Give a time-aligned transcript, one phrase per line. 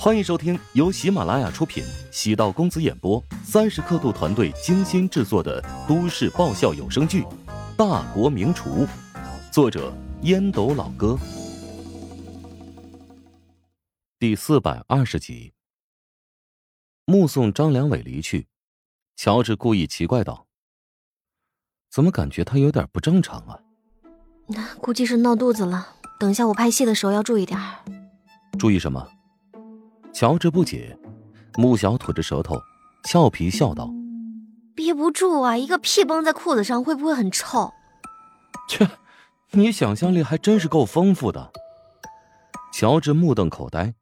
[0.00, 7.22] 欢迎收听由喜马拉雅出品、喜道公子演播、三十刻度团队精心制作的都市爆笑有声剧
[7.76, 8.86] 《大国名厨》，
[9.52, 9.92] 作者
[10.22, 11.18] 烟斗老哥，
[14.20, 15.52] 第四百二十集。
[17.04, 18.46] 目送张良伟离去，
[19.16, 20.46] 乔治故意奇怪道
[21.90, 23.58] ：“怎么感觉他有点不正常啊？”
[24.46, 25.96] 那估计是闹肚子了。
[26.20, 27.58] 等一下，我拍戏的时候要注意点
[28.56, 29.04] 注意什么？
[30.18, 30.98] 乔治不解，
[31.56, 32.60] 穆小吐着舌头，
[33.04, 33.88] 俏皮笑道
[34.74, 37.72] ：“憋不住啊，一个屁崩在裤子上，会不会很臭？”
[38.68, 38.84] 切，
[39.52, 41.52] 你想象力还真是够丰富的。
[42.72, 43.94] 乔治目瞪口呆，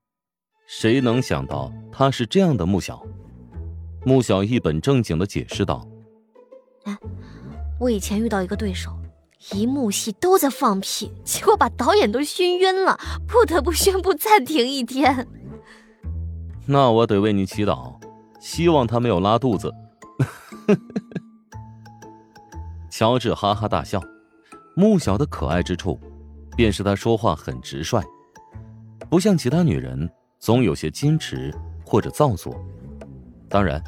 [0.66, 3.02] 谁能想到他是这样的穆小？
[4.06, 5.86] 穆小一本正经的解释道
[6.84, 6.96] ：“哎，
[7.78, 8.90] 我以前遇到一个对手，
[9.52, 15.28] 一幕戏都在放屁，结果把导演都熏晕了，不得不宣布暂停一天。”
[16.68, 17.94] 那我得为你祈祷，
[18.40, 19.72] 希望他没有拉肚子。
[22.90, 24.02] 乔治哈哈大笑，
[24.74, 26.00] 穆小的可爱之处，
[26.56, 28.02] 便是他说话很直率，
[29.08, 32.54] 不像其他女人总有些矜持或者造作。
[33.48, 33.80] 当然，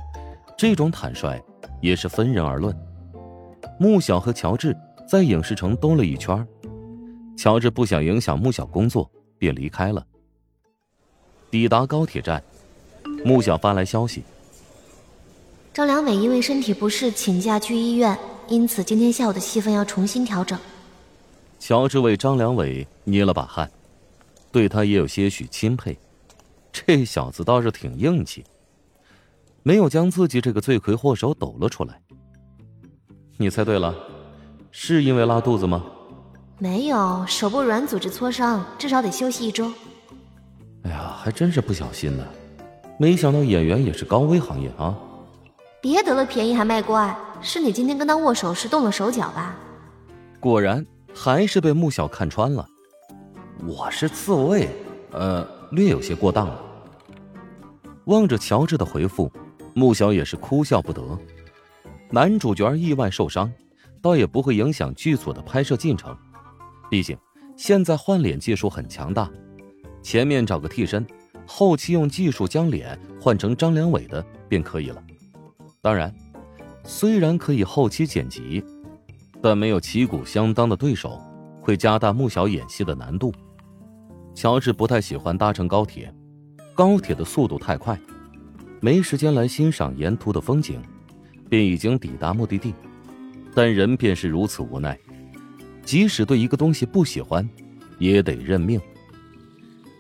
[0.57, 1.43] 这种坦率
[1.81, 2.77] 也是分人而论。
[3.81, 4.77] 穆小和乔治
[5.09, 6.47] 在影视城兜了一圈，
[7.37, 10.07] 乔治不想影响穆小工作，便离开了。
[11.51, 12.41] 抵达高铁站。
[13.25, 14.23] 穆小发来消息：
[15.73, 20.59] 张良伟因为身体不适请假去医院，因此今天下午的戏份要重新调整。
[21.59, 23.71] 乔治为张良伟捏了把汗，
[24.53, 25.99] 对他也有些许钦佩。
[26.73, 28.45] 这小子倒是挺硬气，
[29.63, 32.01] 没有将自己这个罪魁祸首抖了出来。
[33.37, 33.95] 你猜对了，
[34.71, 35.85] 是因为拉肚子吗？
[36.59, 39.73] 没有，手部软组织挫伤，至少得休息一周。
[40.83, 42.25] 哎呀，还真是不小心呢。
[43.01, 44.97] 没想到演员也是高危行业啊！
[45.81, 49.55] 别得了便宜还卖乖，是你今天跟他握手时动了手脚吧？
[50.41, 52.67] 果然还是被穆小看穿了。
[53.65, 54.69] 我是自卫，
[55.13, 56.61] 呃，略有些过当了。
[58.07, 59.31] 望着乔治的回复，
[59.75, 61.01] 穆小也是哭笑不得。
[62.11, 63.53] 男主角意外受伤，
[64.03, 66.17] 倒也不会影响剧组的拍摄进程，
[66.91, 67.17] 毕竟
[67.57, 69.31] 现在换脸技术很强大，
[70.03, 71.07] 前面找个替身。
[71.51, 75.03] 后期用技术将脸换成张良伟的便可以了。
[75.81, 76.15] 当然，
[76.85, 78.63] 虽然可以后期剪辑，
[79.41, 81.19] 但没有旗鼓相当的对手，
[81.63, 83.33] 会加大穆小演戏的难度。
[84.35, 86.15] 乔治不太喜欢搭乘高铁，
[86.75, 87.99] 高铁的速度太快，
[88.79, 90.83] 没时间来欣赏沿途的风景，
[91.49, 92.75] 便已经抵达目的地。
[93.55, 94.97] 但人便是如此无奈，
[95.83, 97.49] 即使对一个东西不喜欢，
[97.99, 98.79] 也得认命。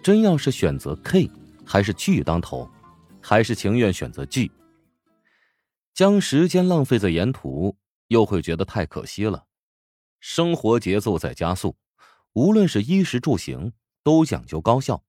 [0.08, 1.30] 真要是选择 K。
[1.66, 2.66] 还是剧当头，
[3.20, 4.50] 还是情愿选择剧。
[5.92, 7.76] 将时间浪费在沿途，
[8.06, 9.44] 又会觉得太可惜了。
[10.18, 11.76] 生活节奏在加速，
[12.32, 15.04] 无论是衣食住行，都讲究高效。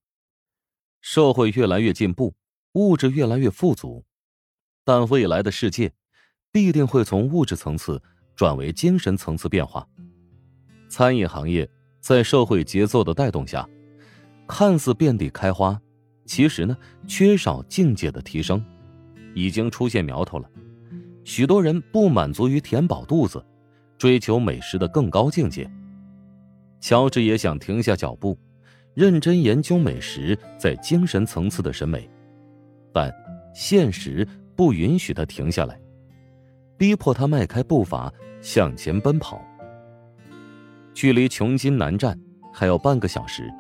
[1.00, 2.36] 社会越来越进步，
[2.74, 4.04] 物质越来越富足，
[4.84, 5.94] 但未来的世界，
[6.52, 8.04] 必定会从物质层次
[8.36, 9.88] 转为精神层次变化。
[10.90, 11.72] 餐饮行业
[12.02, 13.66] 在社会节奏的带动下，
[14.50, 15.80] 看似遍地开花。
[16.26, 16.76] 其实呢，
[17.08, 18.64] 缺少境界的提升，
[19.34, 20.50] 已经出现苗头了。
[21.24, 23.44] 许多人不满足于填饱肚子，
[23.98, 25.70] 追求美食的更高境界。
[26.82, 28.38] 乔治也想停下脚步，
[28.94, 32.10] 认真研究美食在精神层次的审美，
[32.94, 33.14] 但
[33.54, 35.80] 现实不允许他停下来，
[36.78, 38.12] 逼迫他迈开步伐
[38.42, 39.42] 向前奔跑。
[40.94, 42.20] 距离琼金南站
[42.54, 43.52] 还有半个小时。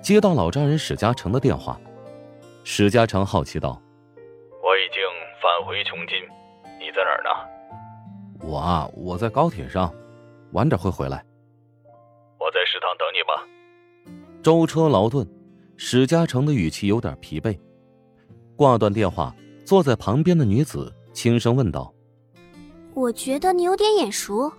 [0.00, 1.78] 接到老丈人史嘉诚的电话，
[2.64, 3.80] 史嘉诚好奇道
[4.62, 5.02] ：“我已经
[5.42, 6.16] 返回琼金，
[6.78, 7.30] 你在哪儿呢
[8.48, 9.92] ？”“我啊，我在高铁上，
[10.52, 11.24] 晚点会回来。
[12.38, 13.46] ”“我在食堂等你吧。”
[14.42, 15.28] 舟车劳顿，
[15.76, 17.58] 史嘉诚的语气有点疲惫。
[18.56, 19.34] 挂断电话，
[19.64, 21.92] 坐在旁边的女子轻声问道
[22.94, 24.50] ：“我觉得你有点眼熟，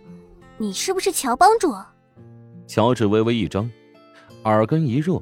[0.58, 1.74] 你是不是乔帮主？”
[2.68, 3.70] 乔治微微一怔，
[4.44, 5.22] 耳根一热。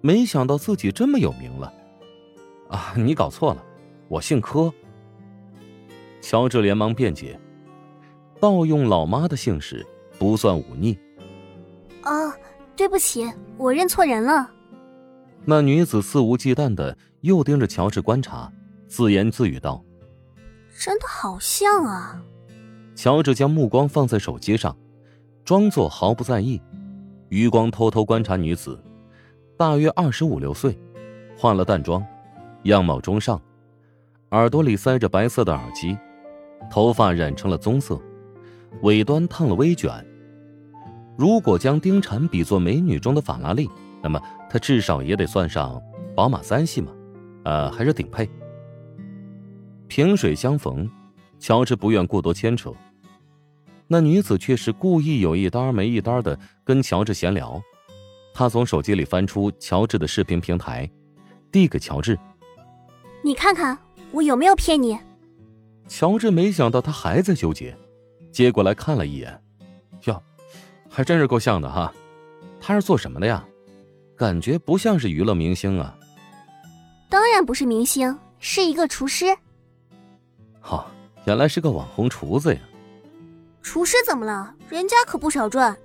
[0.00, 1.72] 没想到自己这么有名了，
[2.68, 2.94] 啊！
[2.96, 3.64] 你搞错了，
[4.06, 4.72] 我姓柯。
[6.20, 7.38] 乔治连忙辩解，
[8.38, 9.84] 盗用老妈的姓氏
[10.16, 10.96] 不算忤逆。
[12.02, 12.32] 啊，
[12.76, 14.48] 对不起，我认错人了。
[15.44, 18.52] 那女子肆无忌惮的又盯着乔治观察，
[18.86, 19.84] 自言自语道
[20.78, 22.22] ：“真的好像啊。”
[22.94, 24.76] 乔治将目光放在手机上，
[25.44, 26.62] 装作毫不在意，
[27.28, 28.78] 余光偷偷观察女子。
[29.56, 30.78] 大约二十五六岁，
[31.36, 32.04] 化了淡妆，
[32.62, 33.40] 样貌中上，
[34.30, 35.98] 耳朵里塞着白色的耳机，
[36.70, 38.00] 头发染成了棕色，
[38.82, 39.92] 尾端烫了微卷。
[41.16, 43.68] 如果将丁婵比作美女中的法拉利，
[44.00, 45.82] 那么她至少也得算上
[46.14, 46.92] 宝马三系嘛，
[47.44, 48.30] 呃，还是顶配。
[49.88, 50.88] 萍水相逢，
[51.40, 52.72] 乔治不愿过多牵扯。
[53.88, 57.60] 那女子却是故意有一搭没一搭的跟乔治闲聊。
[58.34, 60.88] 她从手机里翻出乔治的视频平台，
[61.50, 62.16] 递给乔治
[63.24, 63.76] ：“你看看
[64.12, 64.96] 我有没有骗你？”
[65.88, 67.74] 乔治没想到他还在纠结，
[68.30, 69.42] 接过来看了一眼，
[70.04, 70.22] 哟，
[70.88, 71.92] 还真是够像的哈。
[72.60, 73.42] 他是做什么的呀？
[74.14, 75.96] 感觉不像是娱乐明星啊。
[77.08, 79.26] 当然不是明星，是一个厨师。
[80.60, 80.90] 好，
[81.24, 82.60] 原来是个网红厨子呀。
[83.68, 84.54] 厨师怎么了？
[84.70, 85.76] 人家可不少赚。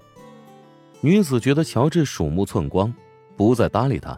[1.02, 2.94] 女子觉得乔治鼠目寸光，
[3.36, 4.18] 不再搭理他。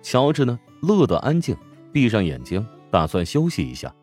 [0.00, 1.54] 乔治呢，乐得安静，
[1.92, 3.94] 闭上眼睛，打算休息一下。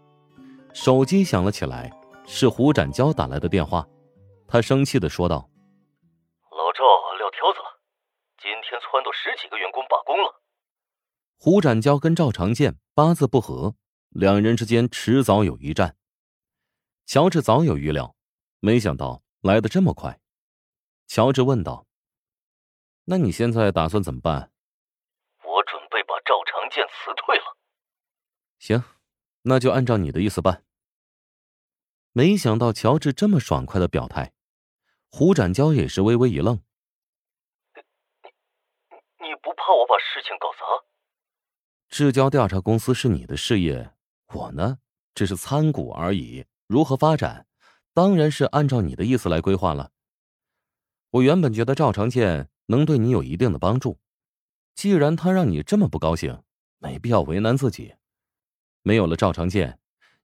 [0.72, 1.92] 手机响了起来，
[2.28, 3.84] 是胡展娇打来的电话。
[4.48, 5.50] 他生气的说道
[6.54, 6.84] ：“老赵
[7.18, 7.82] 撂挑子了，
[8.38, 10.44] 今天撺掇十几个员工罢工了。”
[11.42, 13.74] 胡展娇跟赵长健八字不合，
[14.10, 15.96] 两人之间迟早有一战。
[17.08, 18.14] 乔治早有预料，
[18.60, 20.20] 没想到来的这么快。
[21.08, 21.88] 乔治问道
[23.06, 24.52] ：“那你现在打算怎么办
[25.44, 27.58] ？”“我准备把赵长健辞退了。
[28.60, 28.84] ”“行，
[29.44, 30.66] 那就按照你的意思办。”
[32.12, 34.34] 没想到乔治这么爽快的表态，
[35.10, 36.56] 胡展娇也是微微一愣
[37.76, 37.82] ：“你
[39.20, 40.60] 你你不怕我把事情搞砸
[41.88, 43.94] ？”“至交调查公司是你的事业，
[44.34, 44.80] 我呢
[45.16, 47.48] 只是参股而已，如何发展，
[48.00, 49.92] 当然是按照你的意思来规划了。”
[51.12, 54.00] 我原本觉得赵长健能对你有一定的帮助，
[54.74, 56.42] 既然他让你这么不高兴，
[56.78, 57.94] 没必要为难自己。
[58.84, 59.78] 没有了赵长健，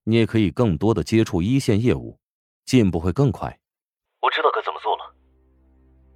[0.06, 2.18] 你也可以更多的接触一线业务，
[2.64, 3.60] 进步会更快。
[4.22, 5.14] 我知道该怎么做了。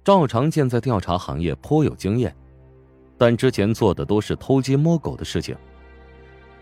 [0.02, 2.34] 赵长健在调查行业颇有经验，
[3.18, 5.54] 但之前做的都是偷鸡摸狗的事情。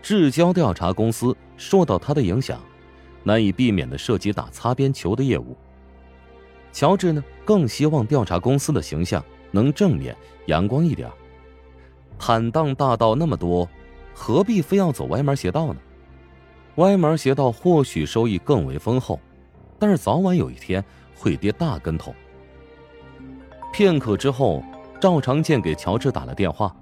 [0.01, 2.61] 至交调查公司受到他的影响，
[3.23, 5.57] 难以避免的涉及打擦边球的业务。
[6.71, 11.09] 乔治呢，更希望调查公司的形象能正面、阳光一点。
[12.17, 13.67] 坦荡大道那么多，
[14.13, 15.79] 何必非要走歪门邪道呢？
[16.75, 19.19] 歪门邪道或许收益更为丰厚，
[19.79, 20.83] 但是早晚有一天
[21.15, 22.13] 会跌大跟头。
[23.73, 24.63] 片刻之后，
[24.99, 26.75] 赵长健给乔治打了电话：“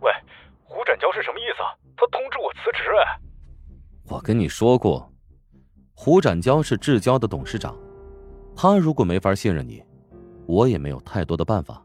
[0.00, 0.10] 喂，
[0.64, 1.62] 胡展娇是什么意思？
[1.96, 2.88] 他通知我辞职？
[3.04, 3.20] 哎，
[4.08, 5.11] 我跟你说过，
[6.04, 7.78] 胡展娇是至交的董事长。”
[8.56, 9.80] 他如果没法信任你，
[10.46, 11.80] 我也没有太多的办法。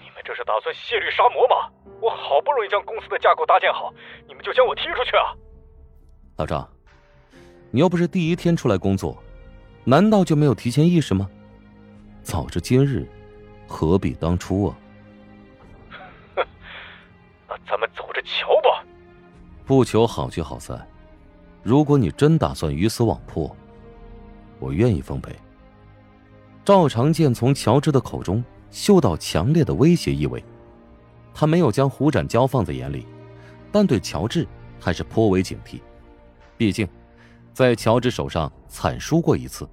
[0.00, 1.56] 你们这是打算卸绿杀魔吗？
[2.00, 3.92] 我好不容易将公司的架构搭建好，
[4.28, 5.34] 你们就将我踢出去啊？
[6.36, 6.66] 老张，
[7.72, 9.20] 你又不是第一天出来工作，
[9.82, 11.28] 难道就没有提前意识吗？
[12.22, 13.08] 早知今日，
[13.66, 14.78] 何必当初啊？
[16.36, 16.46] 哼，
[17.48, 18.84] 那咱们走着瞧吧。
[19.66, 20.88] 不求好聚好散，
[21.62, 23.54] 如果你真打算鱼死网破，
[24.58, 25.34] 我愿意奉陪。
[26.64, 30.42] 赵长健从乔治的口中嗅到强烈的威胁意味，
[31.34, 33.06] 他没有将胡展娇放在眼里，
[33.72, 34.46] 但对乔治
[34.78, 35.80] 还是颇为警惕。
[36.56, 36.88] 毕竟，
[37.52, 39.68] 在乔治手上惨输过一次，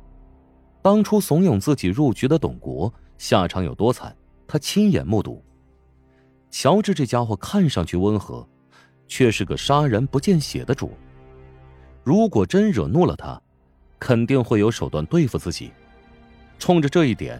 [0.81, 4.15] 当初怂恿自己入局的董国下场有多惨，
[4.47, 5.43] 他亲眼目睹。
[6.49, 8.47] 乔治这家伙看上去温和，
[9.07, 10.91] 却是个杀人不见血的主。
[12.07, 13.37] 如果真惹怒了他，
[13.99, 15.73] 肯定会有手段对付自己。
[16.57, 17.37] 冲着这一点，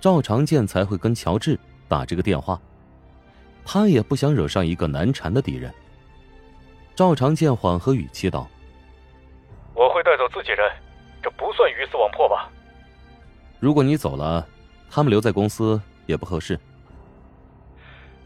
[0.00, 2.60] 赵长健才会跟乔治打这个电话。
[3.64, 5.74] 他也不想惹上一个难缠的敌人。
[6.94, 8.48] 赵长健缓和语气道
[9.74, 10.60] ：“我会带走自己人，
[11.20, 12.48] 这不算鱼死网破吧？
[13.58, 14.46] 如果你走了，
[14.88, 16.56] 他们留在公司也不合适。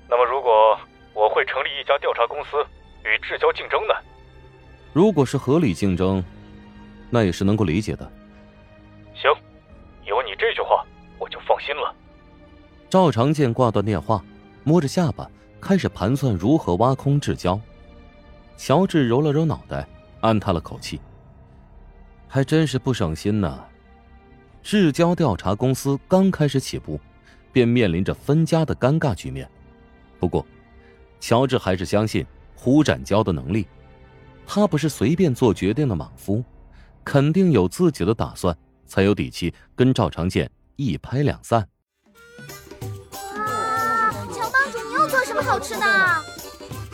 [0.07, 0.79] 那么，如果
[1.15, 2.63] 我会成立一家调查公司
[3.07, 3.95] 与至交竞争呢？
[4.93, 6.23] 如果是合理竞争，
[7.11, 8.11] 那也是能够理解的。
[9.15, 9.31] 行。”
[10.05, 10.85] 有你这句话，
[11.17, 11.95] 我就放心了。
[12.91, 14.23] 赵长健挂断电话，
[14.65, 15.31] 摸着下巴
[15.61, 17.59] 开始盘算如何挖空志交。
[18.57, 19.87] 乔治揉了揉脑袋，
[20.21, 21.01] 暗叹了口气
[22.27, 23.65] ：“还真是不省心呐。”
[24.61, 27.01] 至交调查公司刚开始起步，
[27.53, 29.49] 便面临着分家的尴尬局面。
[30.19, 30.45] 不过，
[31.21, 33.67] 乔治还是相信胡展交的能力。
[34.47, 36.45] 他不是随便做决定的莽夫，
[37.05, 38.57] 肯定有自己的打算。
[38.85, 41.67] 才有底气跟赵长健一拍两散。
[43.35, 45.87] 哇，乔帮主，你又做什么好吃的？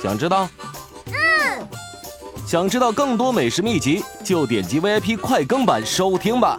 [0.00, 0.48] 想知道？
[1.06, 1.66] 嗯。
[2.46, 6.56] 想知道更多美食秘籍，就点击 VIP 快更版收听吧。